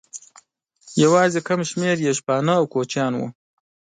[1.03, 3.27] یواځې کم شمېر یې شپانه او کوچیان وو.